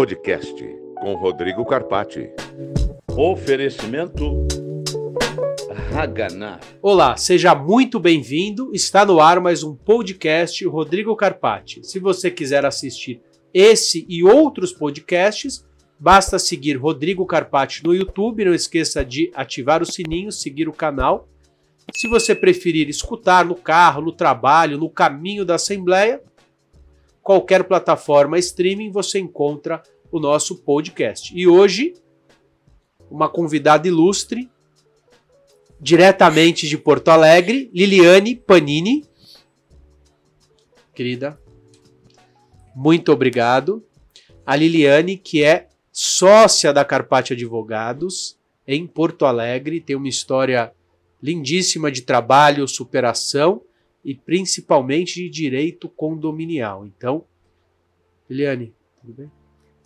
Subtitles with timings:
[0.00, 0.64] Podcast
[0.98, 2.30] com Rodrigo Carpati.
[3.14, 4.46] Oferecimento
[5.94, 6.58] Haganá.
[6.80, 8.70] Olá, seja muito bem-vindo.
[8.72, 11.84] Está no ar mais um podcast Rodrigo Carpati.
[11.86, 13.20] Se você quiser assistir
[13.52, 15.66] esse e outros podcasts,
[15.98, 18.46] basta seguir Rodrigo Carpati no YouTube.
[18.46, 21.28] Não esqueça de ativar o sininho, seguir o canal.
[21.94, 26.22] Se você preferir escutar no carro, no trabalho, no caminho da Assembleia,
[27.22, 31.32] qualquer plataforma streaming você encontra o nosso podcast.
[31.36, 31.94] E hoje,
[33.10, 34.50] uma convidada ilustre,
[35.80, 39.04] diretamente de Porto Alegre, Liliane Panini.
[40.94, 41.40] Querida,
[42.74, 43.84] muito obrigado.
[44.44, 50.72] A Liliane, que é sócia da Carpate Advogados em Porto Alegre, tem uma história
[51.22, 53.62] lindíssima de trabalho, superação
[54.04, 56.86] e principalmente de direito condominial.
[56.86, 57.24] Então,
[58.28, 59.39] Eliane, tudo bem?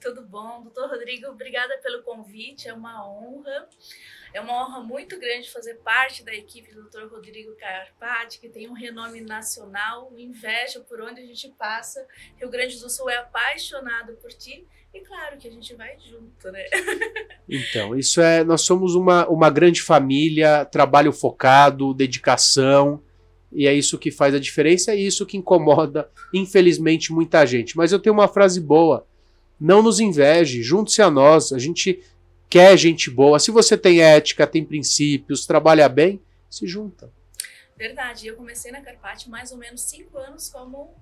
[0.05, 3.67] Tudo bom, doutor Rodrigo, obrigada pelo convite, é uma honra.
[4.35, 7.07] É uma honra muito grande fazer parte da equipe do Dr.
[7.11, 12.07] Rodrigo Carpati, que tem um renome nacional, inveja por onde a gente passa.
[12.37, 16.53] Rio Grande do Sul é apaixonado por ti e claro que a gente vai junto,
[16.53, 16.65] né?
[17.49, 18.45] Então, isso é.
[18.45, 23.03] Nós somos uma, uma grande família, trabalho focado, dedicação.
[23.51, 27.77] E é isso que faz a diferença, é isso que incomoda, infelizmente, muita gente.
[27.77, 29.07] Mas eu tenho uma frase boa.
[29.59, 31.53] Não nos inveje, junte-se a nós.
[31.53, 32.03] A gente
[32.49, 33.39] quer gente boa.
[33.39, 37.11] Se você tem ética, tem princípios, trabalha bem, se junta.
[37.77, 38.27] Verdade.
[38.27, 40.95] Eu comecei na Carpate mais ou menos cinco anos como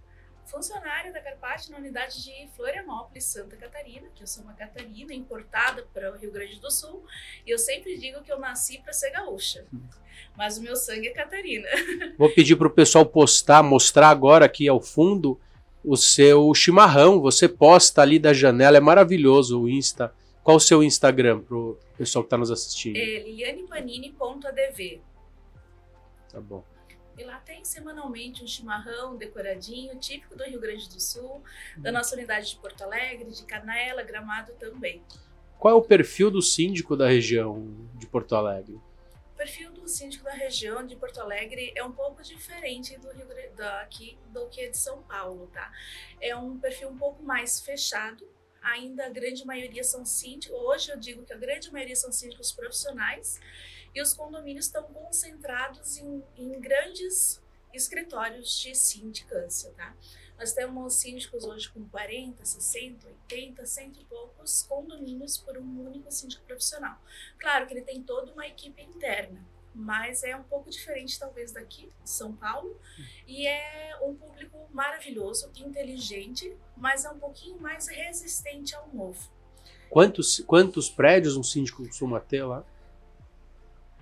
[0.46, 5.86] funcionária da Carpate na unidade de Florianópolis, Santa Catarina, que eu sou uma catarina importada
[5.94, 7.04] para o Rio Grande do Sul.
[7.46, 9.64] E eu sempre digo que eu nasci para ser gaúcha.
[10.36, 11.68] Mas o meu sangue é catarina.
[12.18, 15.40] Vou pedir para o pessoal postar, mostrar agora aqui ao fundo
[15.84, 17.20] o seu chimarrão.
[17.20, 20.14] Você posta ali da janela, é maravilhoso o Insta.
[20.42, 22.96] Qual o seu Instagram para o pessoal que está nos assistindo?
[22.96, 25.00] É lianepanini.adv.
[26.30, 26.64] Tá bom.
[27.16, 31.42] E lá tem semanalmente um chimarrão decoradinho, típico do Rio Grande do Sul,
[31.76, 35.02] da nossa unidade de Porto Alegre, de Canela, Gramado também.
[35.58, 38.80] Qual é o perfil do síndico da região de Porto Alegre?
[39.32, 43.26] O perfil do síndico da região de Porto Alegre é um pouco diferente do Rio
[43.56, 45.72] daqui do que de São Paulo, tá?
[46.20, 48.28] É um perfil um pouco mais fechado.
[48.60, 50.56] Ainda a grande maioria são síndicos.
[50.56, 53.40] Hoje eu digo que a grande maioria são síndicos profissionais
[53.94, 59.96] e os condomínios estão concentrados em, em grandes escritórios de sindicância, tá?
[60.42, 66.10] Nós temos síndicos hoje com 40, 60, 80, cento e poucos condomínios por um único
[66.10, 67.00] síndico profissional.
[67.38, 69.40] Claro que ele tem toda uma equipe interna,
[69.72, 72.76] mas é um pouco diferente talvez daqui, de São Paulo,
[73.24, 79.30] e é um público maravilhoso, inteligente, mas é um pouquinho mais resistente ao novo.
[79.88, 82.64] Quantos, quantos prédios um síndico costuma ter lá?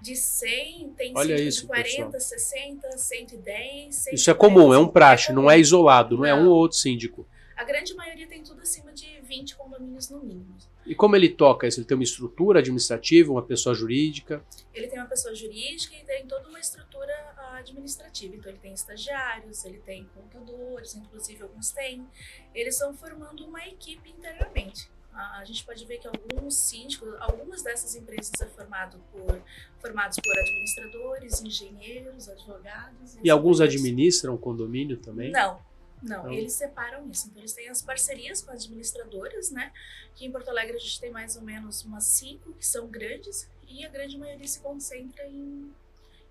[0.01, 2.39] De 100, tem Olha sítio isso, de 40, pessoal.
[2.39, 4.07] 60, 110, 110.
[4.13, 6.51] Isso é comum, é um praxe, não é isolado, não, é um Não.
[6.51, 7.27] ou outro síndico.
[7.57, 10.57] A grande maioria tem tudo acima de 20 condomínios no mínimo.
[10.87, 11.79] E como ele toca isso?
[11.79, 14.43] Ele tem uma estrutura administrativa, uma pessoa jurídica?
[14.73, 18.35] Ele tem uma pessoa jurídica e tem toda uma estrutura ah, administrativa.
[18.35, 22.07] Então, ele tem estagiários, ele tem contadores, inclusive alguns têm.
[22.55, 24.91] Eles estão formando uma equipe internamente.
[25.13, 29.43] A gente pode ver que alguns síndicos, algumas dessas empresas são formado por,
[29.81, 33.17] formados por administradores, engenheiros, advogados.
[33.23, 35.31] E alguns administram condomínio também?
[35.31, 35.61] Não,
[36.03, 36.33] não, Não.
[36.33, 37.29] eles separam isso.
[37.29, 39.73] Então, eles têm as parcerias com administradoras, né?
[40.15, 43.49] Que em Porto Alegre a gente tem mais ou menos umas cinco que são grandes
[43.69, 45.71] e a grande maioria se concentra em,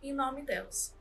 [0.02, 0.96] em nome delas.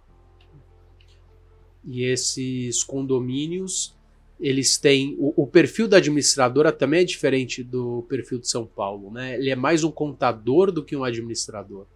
[1.85, 3.97] E esses condomínios,
[4.41, 5.17] eles têm.
[5.19, 9.35] O, o perfil da administradora também é diferente do perfil de São Paulo, né?
[9.35, 11.87] Ele é mais um contador do que um administrador.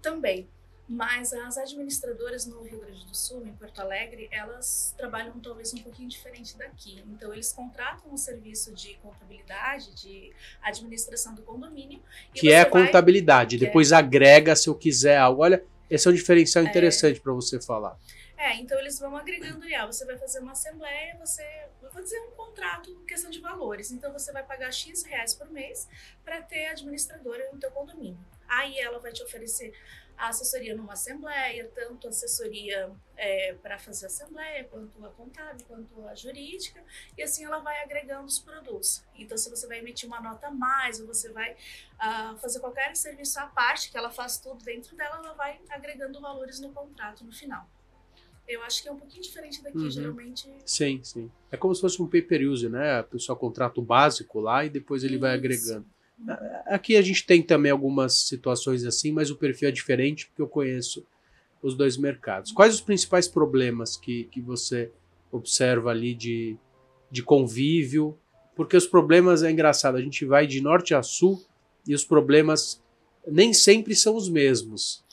[0.00, 0.48] Também.
[0.88, 5.78] Mas as administradoras no Rio Grande do Sul, em Porto Alegre, elas trabalham talvez um
[5.78, 7.02] pouquinho diferente daqui.
[7.10, 12.00] Então, eles contratam um serviço de contabilidade, de administração do condomínio.
[12.34, 13.56] Que é você vai- contabilidade.
[13.56, 15.42] é- Depois agrega se eu quiser algo.
[15.42, 16.68] Olha, esse é um diferencial É.
[16.68, 17.96] interessante para você falar.
[18.42, 19.86] É, então eles vão agregando IA.
[19.86, 21.44] Você vai fazer uma assembleia, você.
[21.80, 23.92] Eu vou dizer um contrato, questão de valores.
[23.92, 25.88] Então você vai pagar X reais por mês
[26.24, 28.18] para ter administradora no teu condomínio.
[28.48, 29.72] Aí ela vai te oferecer
[30.18, 36.14] a assessoria numa assembleia, tanto assessoria é, para fazer assembleia, quanto a contábil, quanto a
[36.16, 36.82] jurídica,
[37.16, 39.04] e assim ela vai agregando os produtos.
[39.14, 41.56] Então, se você vai emitir uma nota a mais, ou você vai
[41.96, 46.20] ah, fazer qualquer serviço à parte, que ela faz tudo dentro dela, ela vai agregando
[46.20, 47.66] valores no contrato no final.
[48.48, 49.90] Eu acho que é um pouquinho diferente daqui, Uhum.
[49.90, 50.48] geralmente.
[50.66, 51.30] Sim, sim.
[51.50, 52.98] É como se fosse um pay-per-use, né?
[52.98, 55.38] A pessoa contrata o básico lá e depois ele vai Isso.
[55.38, 55.86] agregando.
[56.28, 60.42] A- Aqui a gente tem também algumas situações assim, mas o perfil é diferente porque
[60.42, 61.04] eu conheço
[61.62, 62.52] os dois mercados.
[62.52, 64.90] Quais os principais problemas que, que você
[65.30, 66.56] observa ali de,
[67.10, 68.18] de convívio?
[68.54, 71.42] Porque os problemas é engraçado, a gente vai de norte a sul
[71.86, 72.82] e os problemas
[73.26, 75.04] nem sempre são os mesmos.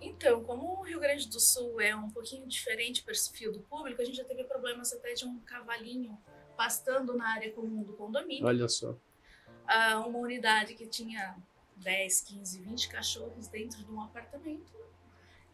[0.00, 0.75] Então, como
[1.06, 4.42] Grande do Sul é um pouquinho diferente o perfil do público, a gente já teve
[4.42, 6.18] problemas até de um cavalinho
[6.56, 8.44] pastando na área comum do condomínio.
[8.44, 8.96] Olha só.
[9.68, 11.36] Ah, uma unidade que tinha
[11.76, 14.72] 10, 15, 20 cachorros dentro de um apartamento.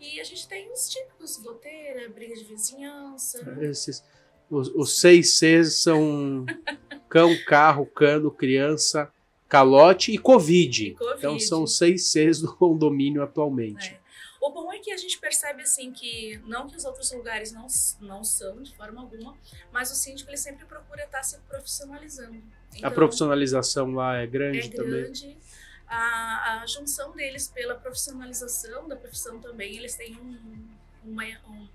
[0.01, 3.39] E a gente tem os típicos, goteira, briga de vizinhança.
[3.61, 4.03] Esses,
[4.49, 6.47] os, os seis Cs são
[7.11, 9.13] cão, carro, cano, criança,
[9.47, 10.87] calote e COVID.
[10.87, 11.19] E Covid.
[11.19, 13.91] Então são os seis Cs do condomínio atualmente.
[13.91, 14.02] É.
[14.45, 17.69] O bom é que a gente percebe assim que não que os outros lugares não,
[18.01, 19.37] não são de forma alguma,
[19.71, 22.43] mas o síndico ele sempre procura estar se profissionalizando.
[22.73, 25.03] A Então, profissionalização lá é grande é também.
[25.05, 25.39] grande.
[25.87, 30.69] A, a junção deles pela profissionalização da profissão também, eles têm um,
[31.05, 31.69] uma, um-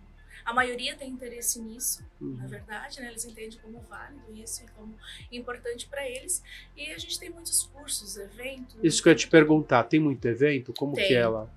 [0.43, 2.47] a maioria tem interesse nisso, na Uhum.
[2.47, 3.07] verdade, né?
[3.09, 4.97] Eles entendem como válido isso e como
[5.31, 6.41] importante para eles.
[6.75, 8.75] E a gente tem muitos cursos, eventos.
[8.83, 10.73] Isso que eu ia te perguntar, tem muito evento?
[10.73, 11.07] Como Tem.
[11.07, 11.47] que é lá?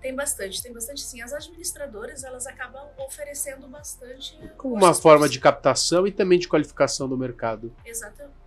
[0.00, 1.20] Tem bastante, tem bastante sim.
[1.20, 4.38] As administradoras, elas acabam oferecendo bastante.
[4.56, 7.74] Como uma forma de captação e também de qualificação do mercado.
[7.84, 8.38] Exatamente.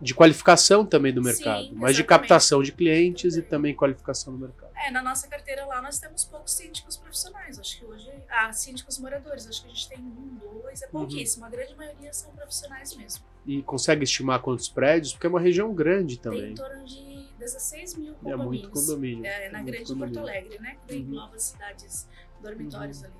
[0.00, 2.06] De qualificação também do Sim, mercado, mas de exatamente.
[2.06, 4.70] captação de clientes e também qualificação do mercado.
[4.86, 7.58] É, na nossa carteira lá nós temos poucos síndicos profissionais.
[7.58, 8.10] Acho que hoje.
[8.28, 9.46] Ah, síndicos moradores.
[9.46, 10.86] Acho que a gente tem um, dois, Uhum.
[10.86, 11.44] é pouquíssimo.
[11.46, 13.24] A grande maioria são profissionais mesmo.
[13.46, 15.12] E consegue estimar quantos prédios?
[15.12, 16.52] Porque é uma região grande Tem também.
[16.52, 17.03] em torno de
[17.44, 18.46] 16 mil É condomínios.
[18.46, 19.26] muito condomínio.
[19.26, 20.14] É, na é muito grande condomínio.
[20.14, 20.74] Porto Alegre, né?
[20.76, 21.10] Que tem Uhum.
[21.10, 22.08] novas cidades
[22.40, 23.14] dormitórios ali.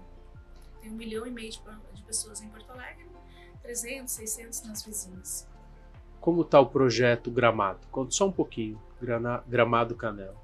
[0.80, 1.60] Tem um milhão e meio de,
[1.94, 3.06] de pessoas em Porto Alegre,
[3.62, 5.48] 300, 600 nas vizinhas.
[6.20, 7.86] Como está o projeto Gramado?
[7.88, 8.80] Conta só um pouquinho.
[9.00, 10.36] Grana- Gramado Canela.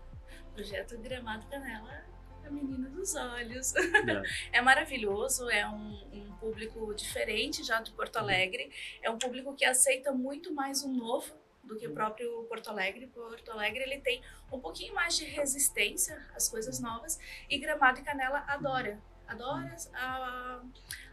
[0.55, 2.05] Projeto Gramado Canela,
[2.47, 3.73] a menina dos olhos.
[4.05, 4.23] né?
[4.53, 8.71] É maravilhoso, é um, um público diferente já de Porto Alegre.
[9.03, 13.07] É um público que aceita muito mais o novo do que o próprio Porto Alegre.
[13.09, 17.19] Porto Alegre ele tem um pouquinho mais de resistência às coisas novas
[17.49, 19.01] e Gramado e Canela adora.
[19.27, 20.63] Adora a,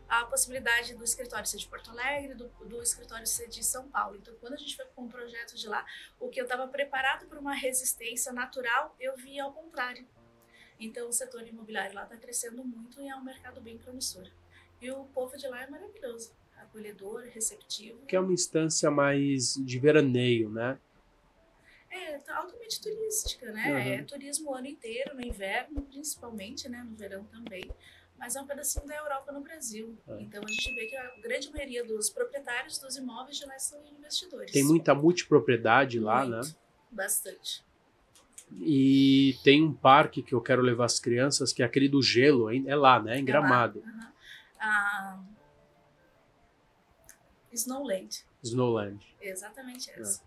[0.10, 4.16] a possibilidade do escritório ser de Porto Alegre, do, do escritório ser de São Paulo.
[4.16, 5.86] Então, quando a gente foi com um projeto de lá,
[6.20, 10.08] o que eu estava preparado para uma resistência natural, eu vi ao contrário.
[10.80, 14.30] Então, o setor imobiliário lá está crescendo muito e é um mercado bem promissor.
[14.80, 18.06] E o povo de lá é maravilhoso, acolhedor, receptivo.
[18.06, 20.78] Que é uma instância mais de veraneio, né?
[21.90, 23.72] É, tá altamente turística, né?
[23.72, 23.78] Uhum.
[23.78, 26.86] É turismo o ano inteiro, no inverno principalmente, né?
[26.88, 27.70] No verão também.
[28.18, 29.96] Mas é um pedacinho da Europa no Brasil.
[30.08, 30.22] É.
[30.22, 33.80] Então a gente vê que a grande maioria dos proprietários dos imóveis de lá são
[33.86, 34.52] investidores.
[34.52, 36.38] Tem muita multipropriedade lá, né?
[36.38, 36.56] Muito,
[36.92, 37.64] Bastante.
[38.54, 42.50] E tem um parque que eu quero levar as crianças, que é aquele do gelo,
[42.50, 43.20] é lá, né?
[43.20, 43.84] Em Gramado.
[43.86, 44.14] Aham.
[44.60, 45.20] Ah,
[47.58, 48.24] Snowland.
[48.44, 49.06] Snowland.
[49.22, 50.22] Exatamente essa.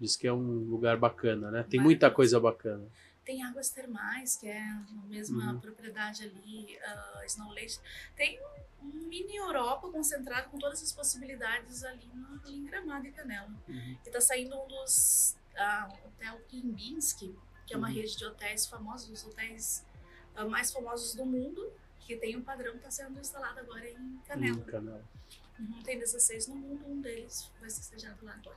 [0.00, 1.62] Diz que é um lugar bacana, né?
[1.68, 2.84] Tem muita coisa bacana.
[3.24, 5.60] Tem águas termais, que é a mesma Uhum.
[5.60, 7.80] propriedade ali, uh, Snowland.
[8.14, 8.38] Tem
[8.82, 13.50] um mini Europa concentrado com todas as possibilidades ali, no, em Gramado e Canela.
[13.68, 13.96] Uhum.
[14.06, 17.34] E tá saindo um dos ah, hotel Kimbinski,
[17.66, 17.94] que é uma Uhum.
[17.94, 19.84] rede de hotéis famosos, os hotéis
[20.36, 24.18] ah, mais famosos do mundo, que tem um padrão que está sendo instalado agora em
[24.28, 24.56] Canela.
[24.58, 25.04] Hum, Canela.
[25.58, 28.56] Uhum, tem 16 no mundo, um deles vai ser sediado lá agora.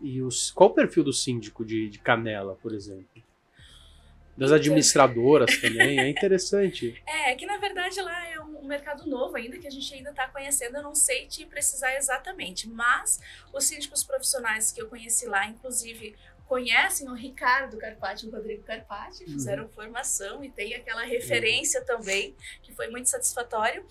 [0.00, 3.22] E os, qual o perfil do síndico de, de Canela, por exemplo?
[4.36, 7.00] Das administradoras também, é interessante.
[7.06, 10.26] É, que na verdade lá é um mercado novo ainda, que a gente ainda está
[10.26, 13.20] conhecendo, eu não sei te precisar exatamente, mas
[13.52, 16.16] os síndicos profissionais que eu conheci lá, inclusive,
[16.50, 22.34] conhecem o Ricardo Carpati e o Rodrigo Carpati, fizeram formação e tem aquela referência também,
[22.62, 23.84] que foi muito satisfatório.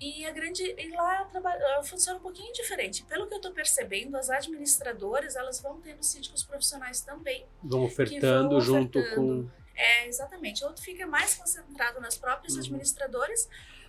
[0.00, 3.04] E a grande e lá traba- ah, funciona um pouquinho diferente.
[3.04, 7.46] Pelo que eu estou percebendo, as administradoras elas vão tendo síndicos profissionais também.
[7.62, 9.50] Vão ofertando vão junto ofertando.
[9.54, 9.60] com.
[9.78, 10.64] É, exatamente.
[10.64, 12.60] Ou fica mais concentrado nas próprias Uhum.
[12.60, 13.46] administradoras,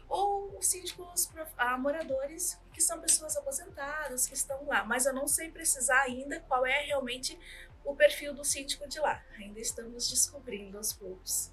[0.09, 4.83] ou os síndicos prof- ah, moradores, que são pessoas aposentadas, que estão lá.
[4.83, 7.39] Mas eu não sei precisar ainda qual é realmente
[7.85, 9.23] o perfil do síndico de lá.
[9.37, 11.51] Ainda estamos descobrindo aos poucos.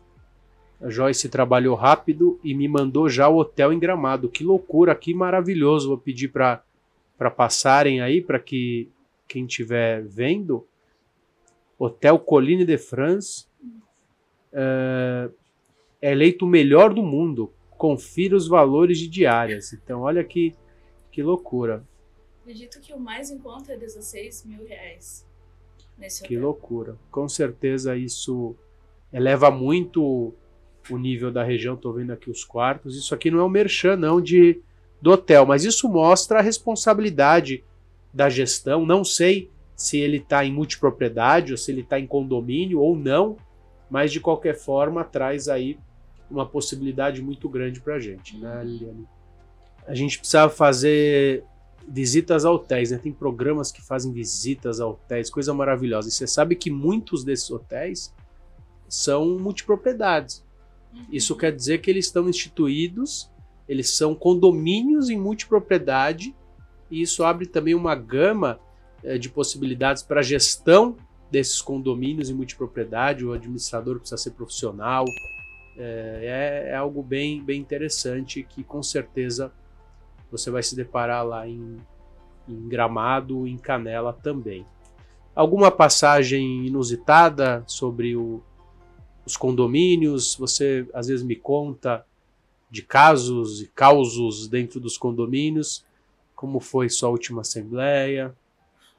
[0.80, 4.28] A Joyce trabalhou rápido e me mandou já o hotel em Gramado.
[4.28, 5.88] Que loucura, que maravilhoso.
[5.88, 6.62] Vou pedir para
[7.37, 8.88] passarem aí, para que
[9.26, 10.66] quem estiver vendo.
[11.76, 13.47] Hotel Colline de France.
[14.52, 15.28] É,
[16.00, 17.52] é eleito o melhor do mundo.
[17.70, 19.73] confira os valores de diárias.
[19.73, 20.54] Então, olha que,
[21.11, 21.85] que loucura.
[22.42, 25.26] Acredito que o mais em conta é 16 mil reais.
[25.99, 26.47] Nesse que hotel.
[26.47, 26.97] loucura.
[27.11, 28.54] Com certeza isso
[29.12, 30.32] eleva muito
[30.90, 31.75] o nível da região.
[31.75, 32.97] Estou vendo aqui os quartos.
[32.97, 34.61] Isso aqui não é um merchan, não, de,
[35.00, 37.64] do hotel, mas isso mostra a responsabilidade
[38.12, 38.85] da gestão.
[38.85, 43.37] Não sei se ele está em multipropriedade ou se ele está em condomínio ou não,
[43.88, 45.78] mas de qualquer forma traz aí
[46.30, 49.06] uma possibilidade muito grande para a gente, né, Liliane?
[49.87, 51.44] A gente precisava fazer
[51.88, 52.99] visitas a hotéis, né?
[52.99, 56.08] Tem programas que fazem visitas a hotéis, coisa maravilhosa.
[56.08, 58.14] E você sabe que muitos desses hotéis
[58.87, 60.44] são multipropriedades.
[61.11, 63.31] Isso quer dizer que eles estão instituídos,
[63.69, 66.35] eles são condomínios em multipropriedade,
[66.90, 68.59] e isso abre também uma gama
[69.02, 70.97] eh, de possibilidades para a gestão
[71.31, 73.25] desses condomínios em multipropriedade.
[73.25, 75.05] O administrador precisa ser profissional.
[75.76, 79.52] É, é, é algo bem, bem interessante que com certeza
[80.31, 81.76] você vai se deparar lá em,
[82.49, 84.67] em Gramado, em Canela também.
[85.35, 88.43] Alguma passagem inusitada sobre o,
[89.28, 90.35] os condomínios?
[90.37, 92.04] Você às vezes me conta
[92.70, 95.85] de casos e causos dentro dos condomínios.
[96.35, 98.35] Como foi sua última assembleia?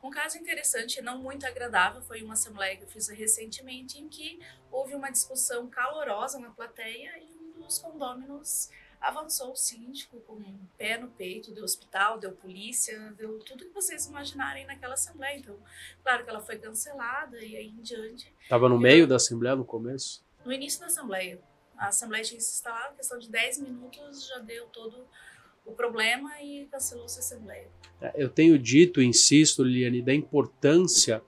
[0.02, 4.40] Um caso interessante, não muito agradável, foi uma assembleia que eu fiz recentemente em que
[4.72, 8.70] houve uma discussão calorosa na plateia e um dos condôminos
[9.02, 13.74] avançou o síndico com um pé no peito, deu hospital, deu polícia, deu tudo que
[13.74, 15.38] vocês imaginarem naquela assembleia.
[15.38, 15.58] Então,
[16.04, 18.34] claro que ela foi cancelada e aí em diante.
[18.42, 20.24] Estava no meio da assembleia no começo?
[20.46, 21.40] No início da assembleia.
[21.78, 25.08] A assembleia tinha se instalado, questão de 10 minutos já deu todo
[25.66, 27.68] o problema e cancelou-se a assembleia.
[28.16, 31.22] Eu tenho dito, insisto, Liliane, da importância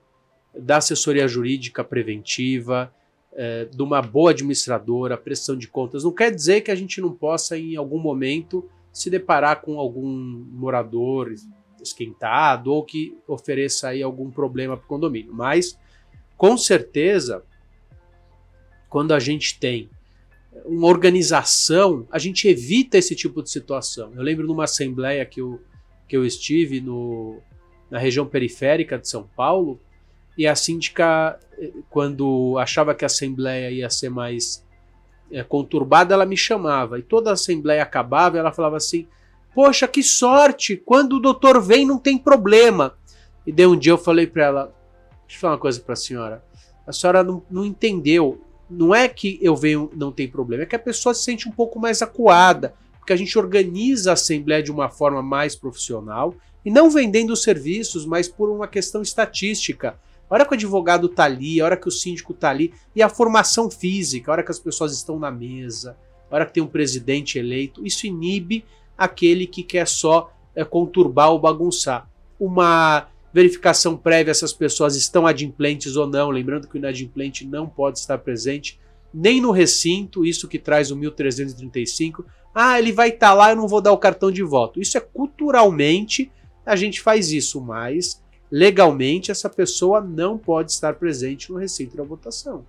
[0.54, 2.94] da assessoria jurídica preventiva,
[3.34, 6.04] é, de uma boa administradora, prestação de contas.
[6.04, 10.06] Não quer dizer que a gente não possa, em algum momento, se deparar com algum
[10.06, 11.34] morador
[11.82, 15.34] esquentado ou que ofereça aí algum problema para o condomínio.
[15.34, 15.78] Mas,
[16.38, 17.44] com certeza,
[18.90, 19.90] quando a gente tem
[20.66, 24.12] uma organização, a gente evita esse tipo de situação.
[24.16, 25.62] Eu lembro numa assembleia que eu,
[26.08, 27.40] que eu estive no,
[27.90, 29.80] na região periférica de São Paulo,
[30.38, 31.38] e a síndica,
[31.90, 34.64] quando achava que a assembleia ia ser mais
[35.32, 37.00] é, conturbada, ela me chamava.
[37.00, 39.08] E toda a assembleia acabava ela falava assim:
[39.54, 40.78] Poxa, que sorte!
[40.78, 42.96] Quando o doutor vem, não tem problema.
[43.46, 44.76] E daí um dia eu falei para ela:
[45.26, 46.44] Deixa eu falar uma coisa para a senhora.
[46.86, 48.42] A senhora não, não entendeu.
[48.70, 51.52] Não é que eu venho, não tem problema, é que a pessoa se sente um
[51.52, 56.34] pouco mais acuada, porque a gente organiza a assembleia de uma forma mais profissional
[56.64, 60.00] e não vendendo serviços, mas por uma questão estatística.
[60.32, 63.10] Hora que o advogado tá ali, a hora que o síndico tá ali, e a
[63.10, 65.98] formação física, a hora que as pessoas estão na mesa,
[66.30, 68.64] a hora que tem um presidente eleito, isso inibe
[68.98, 72.10] aquele que quer só é, conturbar ou bagunçar.
[72.40, 77.68] Uma verificação prévia se as pessoas estão adimplentes ou não, lembrando que o inadimplente não
[77.68, 78.80] pode estar presente
[79.14, 82.26] nem no recinto, isso que traz o 1335.
[82.56, 84.82] Ah, ele vai estar tá lá, eu não vou dar o cartão de voto.
[84.82, 86.32] Isso é culturalmente,
[86.66, 88.22] a gente faz isso, mas
[88.52, 92.66] legalmente essa pessoa não pode estar presente no recinto da votação.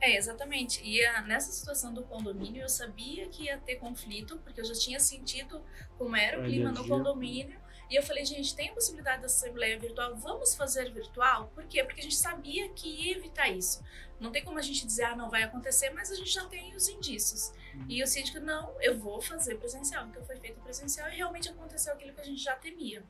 [0.00, 0.80] É, exatamente.
[0.84, 4.74] E a, nessa situação do condomínio, eu sabia que ia ter conflito, porque eu já
[4.74, 5.60] tinha sentido
[5.96, 7.58] como era o clima no condomínio.
[7.90, 10.14] E eu falei, gente, tem a possibilidade da assembleia virtual?
[10.14, 11.50] Vamos fazer virtual?
[11.54, 11.82] Por quê?
[11.82, 13.82] Porque a gente sabia que ia evitar isso.
[14.20, 16.74] Não tem como a gente dizer, ah, não vai acontecer, mas a gente já tem
[16.76, 17.52] os indícios.
[17.88, 20.06] E o síndico, não, eu vou fazer presencial.
[20.06, 23.02] Então foi feito presencial e realmente aconteceu aquilo que a gente já temia.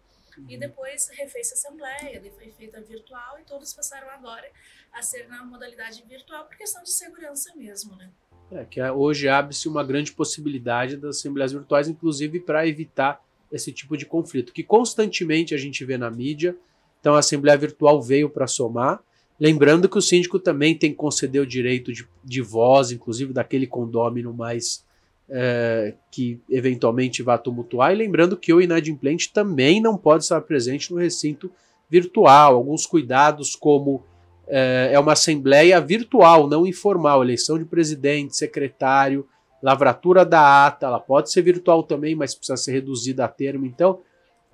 [0.49, 4.49] E depois refez a assembleia, daí foi feita virtual e todos passaram agora
[4.93, 8.11] a ser na modalidade virtual por questão de segurança mesmo, né?
[8.51, 13.97] É, que hoje abre-se uma grande possibilidade das assembleias virtuais, inclusive para evitar esse tipo
[13.97, 16.57] de conflito, que constantemente a gente vê na mídia.
[17.01, 19.03] Então a Assembleia Virtual veio para somar.
[19.39, 23.67] Lembrando que o síndico também tem que conceder o direito de, de voz, inclusive daquele
[23.67, 24.85] condômino mais
[25.31, 27.93] é, que eventualmente vá tumultuar.
[27.93, 31.51] E lembrando que o inadimplente também não pode estar presente no recinto
[31.89, 32.55] virtual.
[32.55, 34.03] Alguns cuidados, como
[34.47, 39.27] é, é uma assembleia virtual, não informal, eleição de presidente, secretário,
[39.63, 43.67] lavratura da ata, ela pode ser virtual também, mas precisa ser reduzida a termo.
[43.67, 44.01] Então,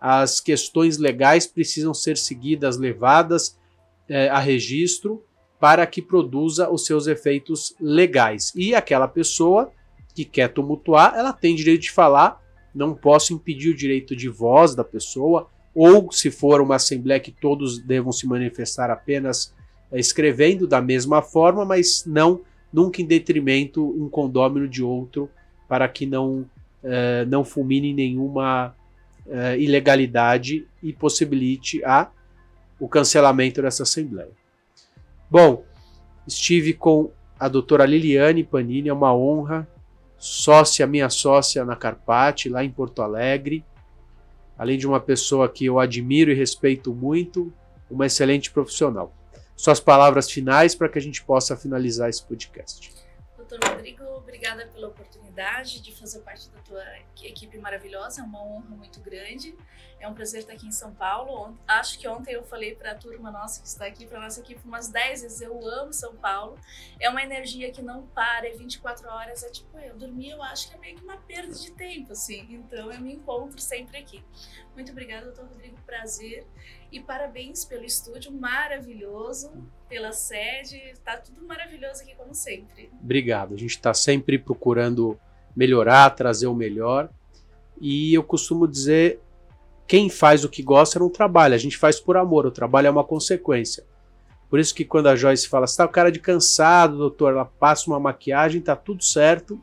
[0.01, 3.59] as questões legais precisam ser seguidas, levadas
[4.09, 5.25] é, a registro
[5.59, 8.53] para que produza os seus efeitos legais.
[8.55, 9.73] E aquela pessoa
[10.15, 12.41] que quer tumultuar, ela tem direito de falar,
[12.75, 17.33] não posso impedir o direito de voz da pessoa, ou se for uma assembleia que
[17.33, 19.53] todos devam se manifestar apenas
[19.91, 22.43] é, escrevendo da mesma forma, mas não
[22.73, 25.31] nunca em detrimento um condômino de outro
[25.69, 26.45] para que não,
[26.83, 28.75] eh, não fulmine nenhuma
[29.29, 32.11] eh, ilegalidade e possibilite a,
[32.81, 34.33] o cancelamento dessa Assembleia.
[35.31, 35.65] Bom,
[36.27, 39.69] estive com a doutora Liliane Panini, é uma honra,
[40.25, 43.63] sócia, minha sócia na Carpate, lá em Porto Alegre,
[44.57, 47.53] além de uma pessoa que eu admiro e respeito muito,
[47.91, 49.13] uma excelente profissional.
[49.55, 52.91] Suas palavras finais para que a gente possa finalizar esse podcast.
[53.47, 56.83] Doutor Rodrigo, obrigada pela oportunidade de fazer parte da tua
[57.23, 59.55] equipe maravilhosa, é uma honra muito grande.
[60.01, 61.59] É um prazer estar aqui em São Paulo.
[61.67, 64.61] Acho que ontem eu falei para a turma nossa que está aqui, para nossa equipe,
[64.65, 65.41] umas 10 vezes.
[65.43, 66.59] Eu amo São Paulo.
[66.99, 69.43] É uma energia que não para, é 24 horas.
[69.43, 72.47] É tipo, eu dormir, eu acho que é meio que uma perda de tempo, assim.
[72.51, 74.25] Então eu me encontro sempre aqui.
[74.75, 75.77] Muito obrigada, doutor Rodrigo.
[75.87, 76.47] Prazer.
[76.95, 79.51] E parabéns pelo estúdio maravilhoso,
[79.89, 80.77] pela sede.
[80.93, 82.89] Está tudo maravilhoso aqui, como sempre.
[83.03, 83.53] Obrigado.
[83.53, 85.19] A gente está sempre procurando
[85.57, 87.11] melhorar, trazer o melhor.
[87.81, 89.19] E eu costumo dizer
[89.89, 92.91] quem faz o que gosta não trabalha, a gente faz por amor, o trabalho é
[92.91, 93.85] uma consequência.
[94.49, 97.45] Por isso que quando a Joyce fala, você tá o cara de cansado, doutor, ela
[97.45, 99.61] passa uma maquiagem, tá tudo certo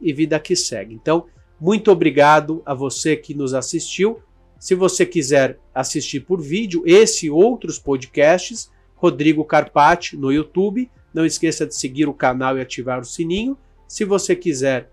[0.00, 0.94] e vida que segue.
[0.94, 1.26] Então,
[1.60, 4.22] muito obrigado a você que nos assistiu.
[4.60, 10.90] Se você quiser assistir por vídeo esse e outros podcasts, Rodrigo Carpati no YouTube.
[11.14, 13.56] Não esqueça de seguir o canal e ativar o sininho.
[13.88, 14.90] Se você quiser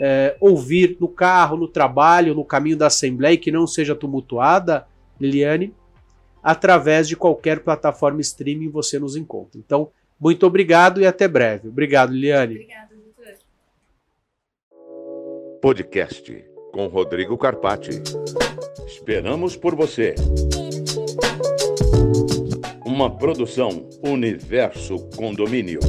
[0.00, 4.86] é, ouvir no carro, no trabalho, no caminho da Assembleia, que não seja tumultuada,
[5.20, 5.74] Liliane,
[6.42, 9.60] através de qualquer plataforma streaming você nos encontra.
[9.60, 11.68] Então, muito obrigado e até breve.
[11.68, 12.54] Obrigado, Liliane.
[12.54, 13.34] Obrigada, doutor.
[15.60, 18.02] Podcast com Rodrigo Carpati.
[18.86, 20.14] Esperamos por você.
[22.84, 25.80] Uma produção Universo Condomínio.